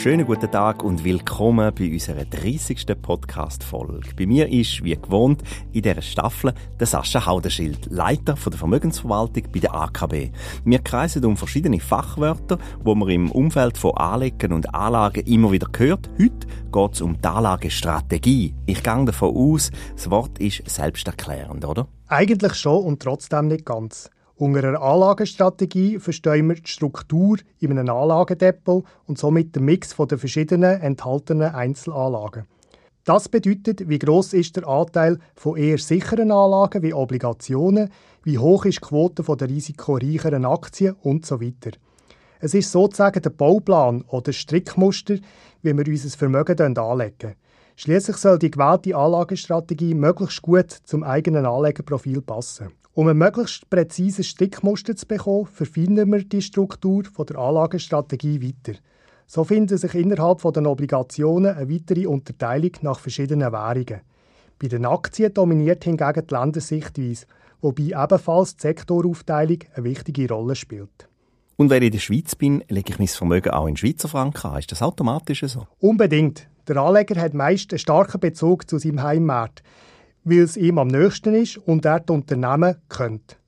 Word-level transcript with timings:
Schönen 0.00 0.26
guten 0.26 0.48
Tag 0.48 0.84
und 0.84 1.02
willkommen 1.02 1.74
bei 1.74 1.90
unserer 1.90 2.24
30. 2.24 2.86
Podcast-Folge. 3.02 4.10
Bei 4.16 4.26
mir 4.26 4.48
ist, 4.48 4.84
wie 4.84 4.94
gewohnt, 4.94 5.42
in 5.72 5.82
dieser 5.82 6.02
Staffel 6.02 6.54
der 6.78 6.86
Sascha 6.86 7.26
Haudenschild, 7.26 7.86
Leiter 7.90 8.34
der 8.34 8.58
Vermögensverwaltung 8.58 9.42
bei 9.52 9.58
der 9.58 9.74
AKB. 9.74 10.30
Wir 10.64 10.78
kreisen 10.78 11.24
um 11.24 11.36
verschiedene 11.36 11.80
Fachwörter, 11.80 12.58
wo 12.84 12.94
man 12.94 13.08
im 13.08 13.32
Umfeld 13.32 13.76
von 13.76 13.96
Anlegen 13.96 14.52
und 14.52 14.72
Anlagen 14.72 15.26
immer 15.26 15.50
wieder 15.50 15.66
hört. 15.76 16.08
Heute 16.16 16.46
geht 16.70 16.94
es 16.94 17.00
um 17.00 17.20
die 17.20 17.26
Anlagestrategie. 17.26 18.54
Ich 18.66 18.84
gehe 18.84 19.04
davon 19.04 19.34
aus, 19.34 19.72
das 19.96 20.08
Wort 20.08 20.38
ist 20.38 20.62
selbsterklärend, 20.70 21.64
oder? 21.64 21.88
Eigentlich 22.06 22.54
schon 22.54 22.84
und 22.84 23.02
trotzdem 23.02 23.48
nicht 23.48 23.66
ganz. 23.66 24.08
Unter 24.40 24.68
einer 24.68 24.80
Anlagestrategie 24.80 25.98
verstehen 25.98 26.48
wir 26.48 26.54
die 26.54 26.70
Struktur 26.70 27.38
in 27.58 27.72
einem 27.72 27.92
Anlagendepot 27.92 28.84
und 29.06 29.18
somit 29.18 29.56
den 29.56 29.64
Mix 29.64 29.96
der 29.96 30.16
verschiedenen 30.16 30.80
enthaltenen 30.80 31.52
Einzelanlagen. 31.52 32.46
Das 33.04 33.28
bedeutet, 33.28 33.88
wie 33.88 33.98
groß 33.98 34.34
ist 34.34 34.54
der 34.54 34.68
Anteil 34.68 35.18
von 35.34 35.56
eher 35.56 35.78
sicheren 35.78 36.30
Anlagen 36.30 36.84
wie 36.84 36.94
Obligationen, 36.94 37.90
wie 38.22 38.38
hoch 38.38 38.64
ist 38.64 38.76
die 38.76 38.86
Quote 38.86 39.24
der 39.24 39.48
risikoreicheren 39.48 40.44
Aktien 40.44 40.94
und 41.02 41.26
so 41.26 41.40
weiter. 41.40 41.72
Es 42.38 42.54
ist 42.54 42.70
sozusagen 42.70 43.20
der 43.20 43.30
Bauplan 43.30 44.02
oder 44.02 44.32
Strickmuster, 44.32 45.16
wie 45.62 45.76
wir 45.76 45.86
unser 45.88 46.16
Vermögen 46.16 46.78
anlegen. 46.78 47.34
Schließlich 47.74 48.16
soll 48.18 48.38
die 48.38 48.52
gewählte 48.52 48.94
Anlagestrategie 48.94 49.94
möglichst 49.94 50.42
gut 50.42 50.70
zum 50.70 51.02
eigenen 51.02 51.44
Anlegerprofil 51.44 52.20
passen. 52.20 52.68
Um 52.98 53.06
ein 53.06 53.16
möglichst 53.16 53.70
präzises 53.70 54.26
Strickmuster 54.26 54.96
zu 54.96 55.06
bekommen, 55.06 55.46
verfeinern 55.46 56.10
wir 56.10 56.24
die 56.24 56.42
Struktur 56.42 57.04
der 57.04 57.38
Anlagestrategie 57.38 58.42
weiter. 58.42 58.76
So 59.24 59.44
finden 59.44 59.78
sich 59.78 59.94
innerhalb 59.94 60.42
der 60.42 60.66
Obligationen 60.66 61.54
eine 61.54 61.70
weitere 61.70 62.08
Unterteilung 62.08 62.72
nach 62.82 62.98
verschiedenen 62.98 63.52
Währungen. 63.52 64.00
Bei 64.58 64.66
den 64.66 64.84
Aktien 64.84 65.32
dominiert 65.32 65.84
hingegen 65.84 66.26
die 66.26 66.34
Ländersichtweise, 66.34 67.26
wobei 67.60 68.02
ebenfalls 68.02 68.56
die 68.56 68.62
Sektoraufteilung 68.62 69.58
eine 69.74 69.84
wichtige 69.84 70.28
Rolle 70.28 70.56
spielt. 70.56 71.08
Und 71.54 71.70
wenn 71.70 71.84
ich 71.84 71.90
in 71.90 71.92
der 71.92 72.00
Schweiz 72.00 72.34
bin, 72.34 72.64
lege 72.66 72.94
ich 72.94 72.98
mein 72.98 73.06
Vermögen 73.06 73.50
auch 73.50 73.68
in 73.68 73.76
Schweizer 73.76 74.08
Franken 74.08 74.48
an. 74.48 74.58
Ist 74.58 74.72
das 74.72 74.82
automatisch 74.82 75.44
so? 75.46 75.68
Unbedingt. 75.78 76.48
Der 76.66 76.78
Anleger 76.78 77.20
hat 77.20 77.32
meist 77.32 77.72
einen 77.72 77.78
starken 77.78 78.18
Bezug 78.18 78.68
zu 78.68 78.78
seinem 78.78 79.04
Heimmarkt 79.04 79.62
weil 80.28 80.40
es 80.40 80.56
ihm 80.56 80.78
am 80.78 80.88
nächsten 80.88 81.34
ist 81.34 81.58
und 81.58 81.84
er 81.84 82.00
die 82.00 82.12
Unternehmen 82.12 82.76
kennt. 82.88 83.38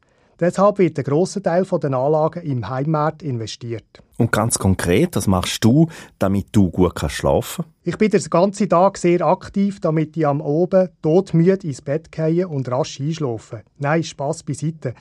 Deshalb 0.41 0.78
wird 0.78 0.98
ein 0.98 1.05
grosser 1.05 1.42
Teil 1.42 1.64
der 1.64 1.92
Anlagen 1.92 2.42
im 2.42 2.67
Heimmarkt 2.67 3.23
investiert. 3.23 4.03
Und 4.17 4.33
ganz 4.33 4.59
konkret, 4.59 5.14
was 5.17 5.27
machst 5.27 5.62
du, 5.62 5.89
damit 6.19 6.47
du 6.53 6.70
gut 6.70 6.98
schlafen 7.08 7.64
kannst? 7.64 7.69
Ich 7.84 7.98
bin 7.98 8.11
den 8.11 8.23
ganzen 8.23 8.69
Tag 8.69 8.97
sehr 8.97 9.20
aktiv, 9.20 9.81
damit 9.81 10.17
ich 10.17 10.27
am 10.27 10.41
Oben 10.41 10.89
todmüde 11.03 11.67
ins 11.67 11.83
Bett 11.83 12.11
gehe 12.11 12.48
und 12.48 12.70
rasch 12.70 13.01
einschlafe. 13.01 13.62
Nein, 13.78 14.03
Spass 14.03 14.42
beiseite. 14.42 14.95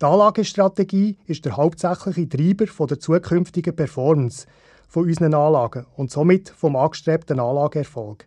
Die 0.00 0.04
Anlagestrategie 0.04 1.16
ist 1.26 1.44
der 1.44 1.58
hauptsächliche 1.58 2.28
Treiber 2.28 2.86
der 2.86 2.98
zukünftigen 2.98 3.76
Performance 3.76 4.46
von 4.88 5.04
unseren 5.04 5.34
Anlagen 5.34 5.86
und 5.96 6.10
somit 6.10 6.48
vom 6.48 6.74
angestrebten 6.74 7.40
Anlageerfolg. 7.40 8.26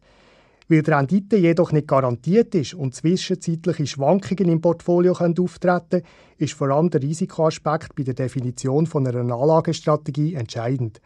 Weil 0.70 0.84
die 0.84 0.92
Rendite 0.92 1.36
jedoch 1.36 1.72
nicht 1.72 1.88
garantiert 1.88 2.54
ist 2.54 2.76
und 2.76 2.94
zwischenzeitliche 2.94 3.88
Schwankungen 3.88 4.50
im 4.50 4.62
Portfolio 4.62 5.14
können 5.14 5.38
auftreten 5.40 6.04
ist 6.38 6.54
vor 6.54 6.70
allem 6.70 6.90
der 6.90 7.02
Risikoaspekt 7.02 7.96
bei 7.96 8.04
der 8.04 8.14
Definition 8.14 8.86
von 8.86 9.06
einer 9.06 9.34
Anlagestrategie 9.34 10.36
entscheidend. 10.36 11.02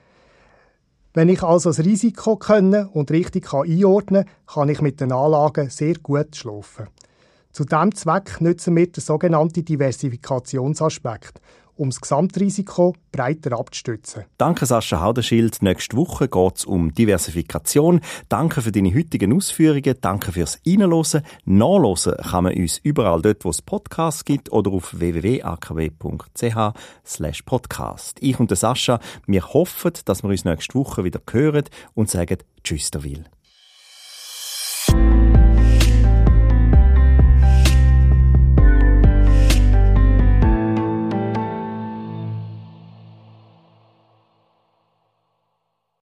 Wenn 1.14 1.30
ich 1.30 1.44
also 1.44 1.70
das 1.70 1.80
Risiko 1.86 2.36
können 2.36 2.88
und 2.88 3.12
richtig 3.12 3.54
einordnen 3.54 4.26
kann, 4.26 4.34
kann 4.54 4.70
ich 4.70 4.82
mit 4.82 5.00
den 5.00 5.12
Anlagen 5.12 5.70
sehr 5.70 5.96
gut 5.96 6.36
schlafen. 6.36 6.88
Zu 7.52 7.66
diesem 7.66 7.94
Zweck 7.94 8.42
nutzen 8.42 8.76
wir 8.76 8.92
den 8.92 9.02
sogenannten 9.02 9.64
Diversifikationsaspekt 9.64 11.40
um 11.76 11.90
das 11.90 12.02
Gesamtrisiko 12.02 12.96
breiter 13.12 13.58
abzustützen. 13.58 14.26
Danke 14.38 14.66
Sascha 14.66 15.02
Haudenschild. 15.02 15.62
Nächste 15.62 15.98
Woche 15.98 16.28
geht 16.28 16.58
es 16.58 16.66
um 16.66 16.94
Diversifikation. 16.94 18.02
Danke 18.30 18.62
für 18.62 18.72
deine 18.72 18.94
heutigen 18.94 19.36
Ausführungen. 19.36 19.96
Danke 20.02 20.32
fürs 20.32 20.60
Reinhören. 20.66 21.24
Nachhören 21.46 22.18
kann 22.18 22.44
man 22.44 22.56
uns 22.56 22.78
überall 22.80 23.22
dort, 23.22 23.46
wo 23.46 23.50
es 23.50 23.62
Podcasts 23.62 24.26
gibt 24.26 24.52
oder 24.52 24.72
auf 24.72 25.00
www.akw.ch 25.00 26.56
podcast. 27.46 28.18
Ich 28.22 28.40
und 28.40 28.50
der 28.50 28.58
Sascha, 28.58 29.00
wir 29.26 29.54
hoffen, 29.54 29.94
dass 30.06 30.24
wir 30.24 30.30
uns 30.30 30.46
nächste 30.46 30.76
Woche 30.76 31.04
wieder 31.04 31.22
hören 31.32 31.66
und 31.94 32.10
sagen 32.10 32.38
Tschüss, 32.64 32.92
der 32.92 33.04
Will. 33.04 33.26